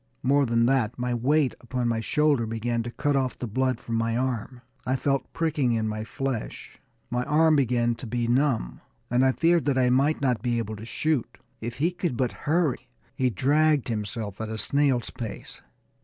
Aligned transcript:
More 0.23 0.47
than 0.47 0.65
that, 0.65 0.97
my 0.97 1.13
weight 1.13 1.53
upon 1.61 1.87
my 1.87 1.99
shoulder 1.99 2.47
began 2.47 2.81
to 2.81 2.89
cut 2.89 3.15
off 3.15 3.37
the 3.37 3.45
blood 3.45 3.79
from 3.79 3.97
my 3.97 4.17
arm. 4.17 4.61
I 4.83 4.95
felt 4.95 5.31
pricking 5.31 5.73
in 5.73 5.87
my 5.87 6.03
flesh, 6.03 6.79
my 7.11 7.23
arm 7.25 7.55
began 7.55 7.93
to 7.93 8.07
be 8.07 8.27
numb, 8.27 8.81
and 9.11 9.23
I 9.23 9.31
feared 9.31 9.65
that 9.65 9.77
I 9.77 9.91
might 9.91 10.19
not 10.19 10.41
be 10.41 10.57
able 10.57 10.75
to 10.77 10.85
shoot. 10.85 11.37
If 11.59 11.75
he 11.75 11.91
could 11.91 12.17
but 12.17 12.31
hurry! 12.49 12.87
He 13.15 13.29
dragged 13.29 13.89
himself 13.89 14.41
at 14.41 14.49
a 14.49 14.57
snail's 14.57 15.11
pace. 15.11 15.61